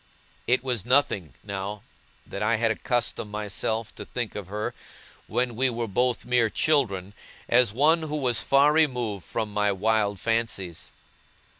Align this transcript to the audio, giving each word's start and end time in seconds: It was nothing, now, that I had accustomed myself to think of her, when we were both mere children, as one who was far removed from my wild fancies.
It 0.47 0.63
was 0.63 0.83
nothing, 0.83 1.35
now, 1.43 1.83
that 2.25 2.41
I 2.41 2.55
had 2.55 2.71
accustomed 2.71 3.29
myself 3.31 3.93
to 3.93 4.03
think 4.03 4.33
of 4.33 4.47
her, 4.47 4.73
when 5.27 5.55
we 5.55 5.69
were 5.69 5.87
both 5.87 6.25
mere 6.25 6.49
children, 6.49 7.13
as 7.47 7.71
one 7.71 8.01
who 8.01 8.17
was 8.17 8.39
far 8.39 8.73
removed 8.73 9.23
from 9.23 9.53
my 9.53 9.71
wild 9.71 10.19
fancies. 10.19 10.91